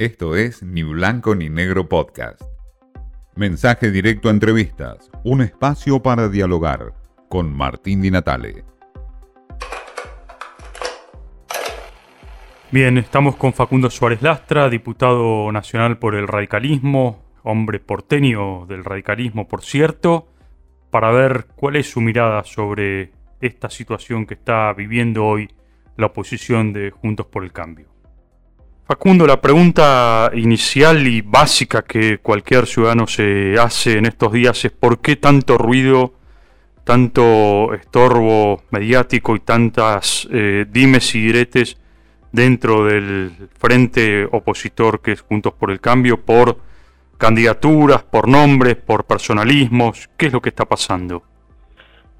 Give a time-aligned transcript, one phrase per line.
[0.00, 2.40] Esto es Ni Blanco ni Negro Podcast.
[3.34, 6.94] Mensaje directo a entrevistas, un espacio para dialogar
[7.28, 8.62] con Martín Di Natale.
[12.70, 19.48] Bien, estamos con Facundo Suárez Lastra, diputado nacional por el radicalismo, hombre porteño del radicalismo,
[19.48, 20.28] por cierto,
[20.90, 23.10] para ver cuál es su mirada sobre
[23.40, 25.50] esta situación que está viviendo hoy
[25.96, 27.97] la oposición de Juntos por el Cambio.
[28.88, 34.72] Facundo, la pregunta inicial y básica que cualquier ciudadano se hace en estos días es
[34.72, 36.14] ¿por qué tanto ruido,
[36.84, 41.76] tanto estorbo mediático y tantas eh, dimes y diretes
[42.32, 46.56] dentro del frente opositor que es Juntos por el Cambio por
[47.18, 50.08] candidaturas, por nombres, por personalismos?
[50.16, 51.22] ¿Qué es lo que está pasando?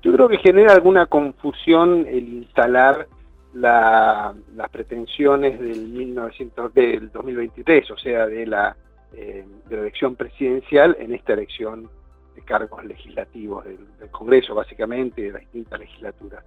[0.02, 3.08] Yo creo que genera alguna confusión el instalar
[3.54, 4.34] las
[4.70, 8.76] pretensiones del, 1900, del 2023, o sea, de la,
[9.12, 11.88] eh, de la elección presidencial en esta elección
[12.34, 13.78] de cargos legislativos del,
[14.10, 16.44] Congreso, básicamente, de las distintas legislaturas.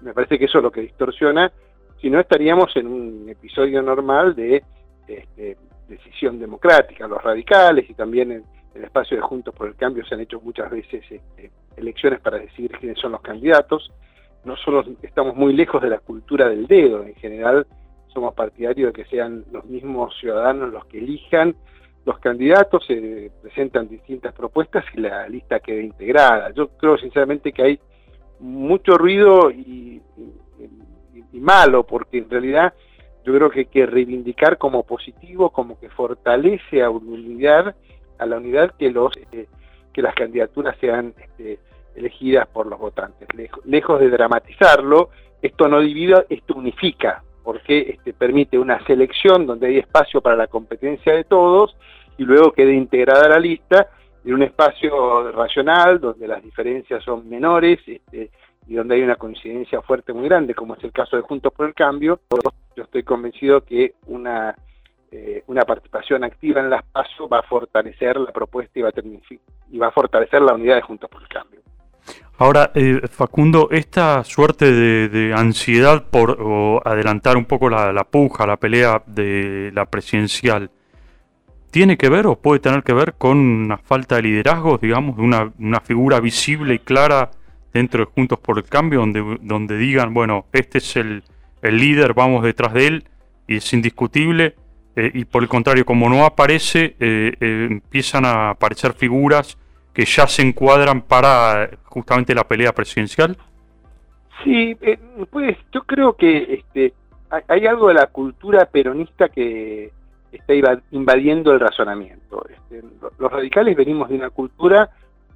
[0.00, 1.52] Me parece que eso es lo que distorsiona,
[2.00, 4.62] si no estaríamos en un episodio normal de
[5.06, 5.56] este,
[5.88, 7.06] decisión democrática.
[7.06, 10.40] Los radicales y también en el espacio de Juntos por el Cambio se han hecho
[10.40, 13.90] muchas veces este, elecciones para decidir quiénes son los candidatos
[14.44, 17.66] no solo estamos muy lejos de la cultura del dedo, en general
[18.08, 21.56] somos partidarios de que sean los mismos ciudadanos los que elijan
[22.04, 26.50] los candidatos, se presentan distintas propuestas y la lista queda integrada.
[26.52, 27.80] Yo creo sinceramente que hay
[28.40, 30.02] mucho ruido y,
[31.32, 32.72] malo, porque en realidad
[33.24, 37.74] yo creo que hay que reivindicar como positivo, como que fortalece a unidad,
[38.18, 39.46] a la unidad que eh,
[39.96, 41.58] las candidaturas sean este,
[41.94, 43.28] elegidas por los votantes.
[43.64, 45.10] Lejos de dramatizarlo,
[45.42, 50.46] esto no divide, esto unifica, porque este, permite una selección donde hay espacio para la
[50.46, 51.76] competencia de todos
[52.16, 53.88] y luego queda integrada la lista
[54.24, 58.30] en un espacio racional donde las diferencias son menores este,
[58.66, 61.66] y donde hay una coincidencia fuerte muy grande, como es el caso de Juntos por
[61.66, 62.20] el Cambio.
[62.74, 64.56] Yo estoy convencido que una,
[65.10, 68.92] eh, una participación activa en las PASO va a fortalecer la propuesta y va a,
[69.70, 71.60] y va a fortalecer la unidad de Juntos por el Cambio.
[72.36, 79.02] Ahora, eh, Facundo, esta suerte de, ansiedad por adelantar un poco la, puja, la pelea
[79.06, 80.70] de la presidencial,
[81.70, 85.22] ¿tiene que ver o puede tener que ver con una falta de liderazgo, digamos, de
[85.22, 87.30] una, figura visible y clara
[87.72, 89.04] dentro de Juntos por el Cambio,
[89.40, 91.22] donde, digan, bueno, este es el,
[91.62, 93.04] líder, vamos detrás de él
[93.46, 94.56] y es indiscutible?
[94.96, 99.56] Eh, y por el contrario, como no aparece, eh, empiezan a aparecer figuras
[99.94, 103.36] que ya se encuadran para justamente la pelea presidencial?
[104.42, 104.98] Sí, eh,
[105.30, 106.92] pues yo creo que este,
[107.48, 109.92] hay algo de la cultura peronista que
[110.32, 110.52] está
[110.90, 112.44] invadiendo el razonamiento.
[112.48, 112.82] Este,
[113.18, 114.90] los radicales venimos de una cultura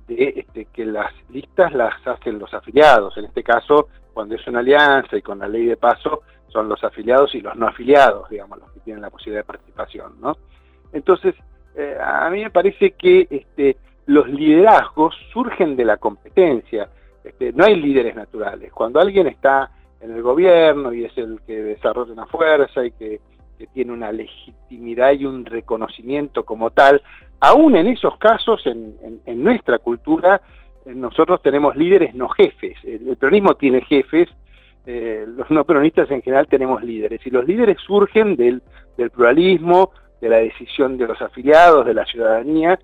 [0.08, 3.16] de este, que las listas las hacen los afiliados.
[3.16, 6.82] En este caso, cuando es una alianza y con la ley de paso, son los
[6.82, 10.36] afiliados y los no afiliados, digamos, los que tienen la posibilidad de participación, ¿no?
[10.92, 11.34] Entonces,
[11.76, 13.76] eh, a mí me parece que este,
[14.08, 16.88] los liderazgos surgen de la competencia.
[17.22, 18.72] Este, no hay líderes naturales.
[18.72, 19.70] Cuando alguien está
[20.00, 23.20] en el gobierno y es el que desarrolla una fuerza y que,
[23.74, 27.02] tiene una legitimidad y un reconocimiento como tal,
[27.41, 30.41] aún en esos casos, en, nuestra cultura,
[30.86, 32.76] eh, nosotros tenemos líderes no jefes.
[32.84, 34.28] El, peronismo tiene jefes,
[34.86, 38.62] eh, los no peronistas en general tenemos líderes, y los líderes surgen del
[39.10, 42.78] pluralismo, de la decisión de los afiliados, de la ciudadanía,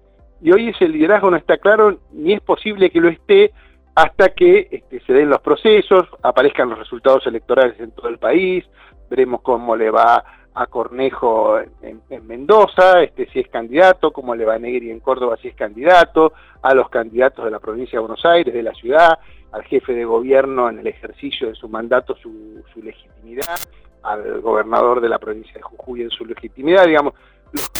[0.45, 3.51] y hoy ese liderazgo no está claro ni es posible que lo esté
[3.95, 8.63] hasta que este, se den los procesos, aparezcan los resultados electorales en todo el país,
[9.09, 10.23] veremos cómo le va
[10.53, 15.39] a Cornejo en, Mendoza, este, si es candidato, cómo le va a Negri en Córdoba
[15.41, 19.19] si es candidato, a los candidatos de la provincia de Buenos Aires, de la ciudad,
[19.51, 23.57] al jefe de gobierno en el ejercicio de su mandato, su, su legitimidad,
[24.03, 27.15] al gobernador de la provincia de Jujuy en su legitimidad, digamos,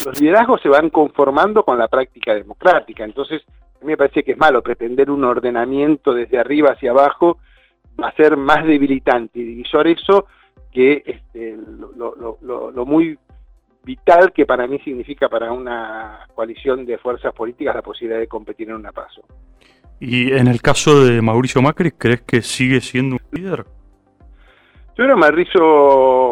[0.05, 3.05] los, liderazgos se van conformando con la práctica democrática.
[3.05, 7.39] Entonces, a mí me parece que es malo pretender un ordenamiento desde arriba hacia abajo,
[8.01, 10.27] va a ser más debilitante y divisor eso
[10.73, 11.57] que este,
[11.97, 13.17] lo, muy
[13.85, 18.69] vital que para mí significa para una coalición de fuerzas políticas la posibilidad de competir
[18.71, 19.23] en una paso.
[20.01, 23.65] ¿Y en el caso de Mauricio Macri, crees que sigue siendo un líder?
[24.97, 25.17] Yo creo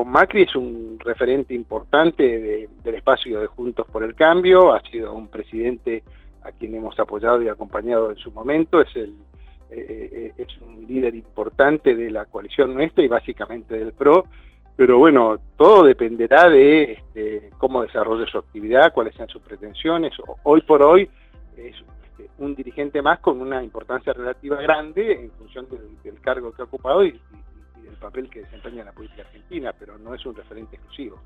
[0.05, 5.27] Macri es un referente importante del espacio de Juntos por el Cambio, ha sido un
[5.27, 6.05] presidente
[6.45, 9.11] a quien hemos apoyado y acompañado en su momento, es, eh,
[9.71, 14.27] eh, es un líder importante de la coalición nuestra y básicamente del PRO.
[14.77, 20.13] pero bueno, todo dependerá de este, cómo desarrolle su actividad, cuáles sean sus pretensiones.
[20.45, 21.11] Hoy por hoy
[21.57, 21.75] es
[22.13, 26.67] este, un dirigente más con una importancia relativa grande en función del, cargo que ha
[26.67, 27.19] ocupado y,
[27.93, 31.21] del papel que desempeña en la política argentina, pero no es un referente exclusivo.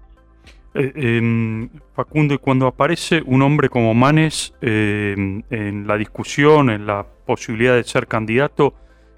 [0.74, 5.14] Eh, Facundo, y cuando aparece un hombre como Manes eh,
[5.50, 8.74] en la discusión, en la posibilidad de ser candidato,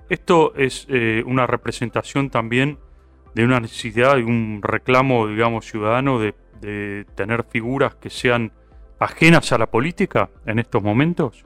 [0.09, 2.79] esto es eh, una representación también
[3.35, 6.35] de una necesidad y un reclamo, digamos, ciudadano de,
[7.15, 8.51] tener figuras que sean
[8.99, 11.45] ajenas a la política en estos momentos?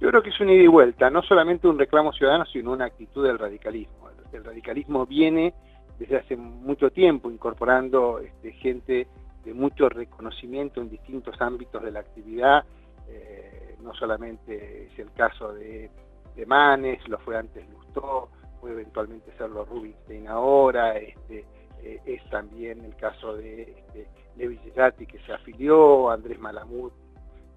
[0.00, 2.86] Yo creo que es una ida y vuelta, no solamente un reclamo ciudadano, sino una
[2.86, 4.08] actitud del radicalismo.
[4.32, 5.54] El radicalismo viene
[5.98, 9.08] desde hace mucho tiempo incorporando este, gente
[9.44, 12.64] de mucho reconocimiento en distintos ámbitos de la actividad,
[13.08, 15.90] eh, no solamente es el caso de,
[16.36, 18.28] de Manes, lo fue antes Lustó,
[18.60, 21.44] puede eventualmente serlo Rubinstein ahora, este,
[21.82, 26.92] eh, es también el caso de este, Levi que se afilió, Andrés Malamud,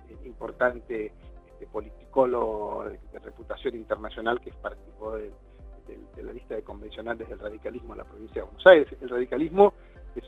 [0.09, 1.11] eh, importante
[1.45, 5.15] este, politicólogo de, reputación internacional que participó
[5.87, 8.87] de, la lista de convencionales del radicalismo en la provincia de Buenos Aires.
[9.01, 9.73] El radicalismo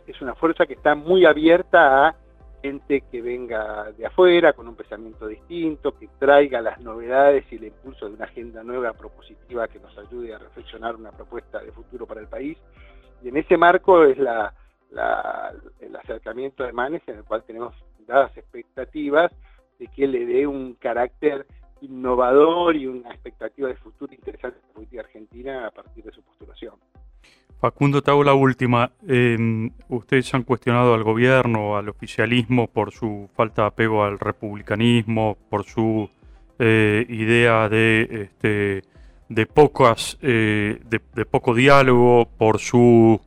[0.07, 2.15] es una fuerza que está muy abierta a
[2.61, 7.65] gente que venga de afuera con un pensamiento distinto, que traiga las novedades y el
[7.65, 12.07] impulso de una agenda nueva propositiva que nos ayude a reflexionar una propuesta de futuro
[12.07, 12.57] para el país.
[13.21, 14.53] Y en ese marco es la,
[15.81, 17.75] el acercamiento de Manes en el cual tenemos
[18.07, 19.31] dadas expectativas
[19.79, 21.45] de que le dé un carácter
[21.83, 26.21] innovador y una expectativa de futuro interesante en la política argentina a partir de su
[26.21, 26.75] postulación.
[27.59, 28.91] Facundo, te hago la última.
[29.07, 35.37] Em, ustedes han cuestionado al gobierno, al oficialismo, por su falta de apego al republicanismo,
[35.49, 36.09] por su
[36.59, 38.83] eh, idea de, este,
[39.29, 43.19] de, pocas, eh, de, poco diálogo, por su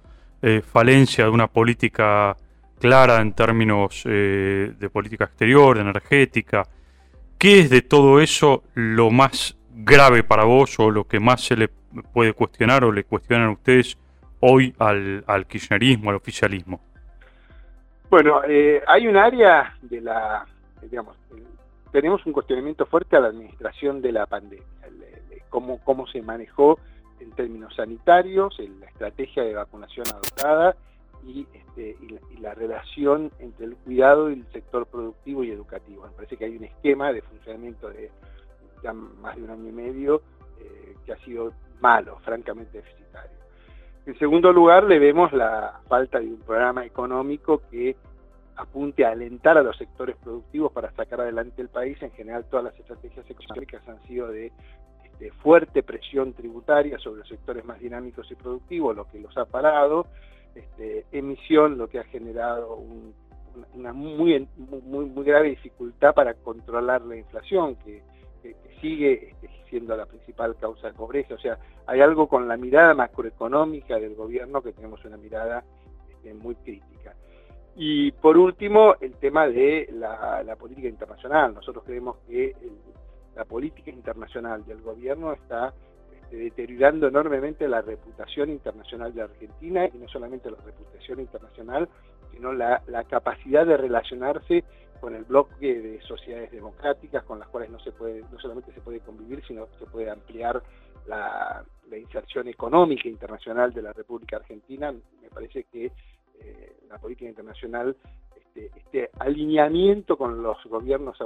[0.43, 2.37] eh, falencia de una política
[2.79, 6.69] clara en términos de política exterior, energética.
[7.39, 11.57] ¿Qué es de todo eso lo más grave para vos o lo que más se
[11.57, 11.69] le
[12.13, 13.99] puede cuestionar o le cuestionan ustedes?
[14.41, 16.81] hoy al, al kirchnerismo, al oficialismo?
[18.09, 20.47] Bueno, eh, hay un área de la,
[20.83, 21.17] digamos,
[21.91, 24.65] tenemos un cuestionamiento fuerte a la administración de la pandemia,
[25.49, 26.79] cómo, cómo se manejó
[27.21, 30.77] en términos sanitarios, en la estrategia de vacunación adoptada
[31.27, 36.05] y, este, y, la, relación entre el cuidado y el sector productivo y educativo.
[36.05, 38.11] Me parece que hay un esquema de funcionamiento de
[38.83, 40.23] ya más de un año y medio
[40.61, 43.37] eh, que ha sido malo, francamente deficitario.
[44.07, 47.97] En segundo lugar, le vemos la falta de un programa económico que
[48.55, 52.01] apunte a alentar a los sectores productivos para sacar adelante el país.
[52.01, 54.53] En general, todas las estrategias económicas han sido de,
[55.17, 59.47] este, fuerte presión tributaria sobre los sectores más dinámicos y productivos, lo que los ha
[59.47, 60.07] parado.
[60.57, 62.83] Este, emisión, lo que ha generado
[63.75, 68.03] una muy, muy, muy grave dificultad para controlar la inflación, que
[68.81, 71.35] sigue este, siendo la principal causa de pobreza.
[71.35, 75.65] O sea, hay algo con la mirada macroeconómica del gobierno que tenemos una mirada
[76.09, 77.15] este, muy crítica.
[77.75, 81.55] Y por último, el tema de la, política internacional.
[81.55, 82.55] Nosotros creemos que
[83.35, 85.75] la política internacional del gobierno está
[86.27, 91.89] este, deteriorando enormemente la reputación internacional de Argentina y no solamente la reputación internacional,
[92.33, 94.65] sino la, la capacidad de relacionarse
[95.01, 98.81] con el bloque de sociedades democráticas con las cuales no se puede no solamente se
[98.81, 100.63] puede convivir sino que se puede ampliar
[101.07, 101.65] la,
[101.97, 104.93] inserción económica internacional de la República Argentina.
[104.93, 105.93] Me parece que
[106.41, 107.97] eh, la política internacional
[108.35, 111.17] este, este, alineamiento con los gobiernos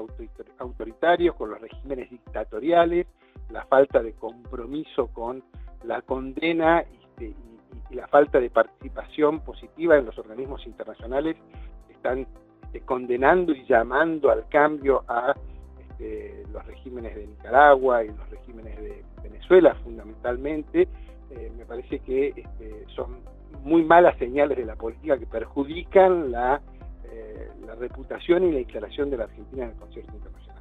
[0.59, 3.07] autoritarios con los regímenes dictatoriales
[3.51, 5.43] la falta de compromiso con
[5.85, 6.85] la condena
[7.91, 11.37] y la falta de participación positiva en los organismos internacionales
[11.89, 12.27] están
[12.65, 15.35] este, condenando y llamando al cambio a
[15.81, 20.89] este, los regímenes de Nicaragua y los regímenes de Venezuela fundamentalmente,
[21.31, 23.19] eh, me parece que este, son
[23.65, 26.61] muy malas señales de la política que perjudican la,
[27.05, 30.60] eh, la reputación y la instalación de la Argentina en el concierto internacional.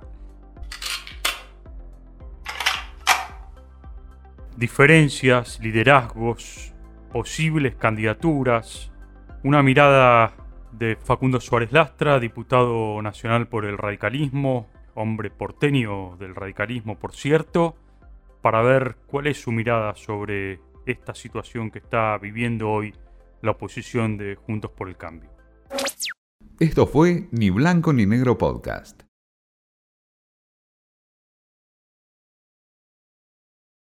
[4.59, 6.73] Diferencias, liderazgos,
[7.13, 8.91] posibles candidaturas,
[9.41, 10.33] una mirada
[10.73, 17.77] de Facundo Suárez Lastra, diputado nacional por el radicalismo, hombre porteño del radicalismo, por cierto,
[18.41, 22.93] para ver cuál es su mirada sobre esta situación que está viviendo hoy
[23.41, 25.29] la oposición de Juntos por el Cambio.
[26.59, 29.08] Esto fue Ni Blanco ni Negro Podcast.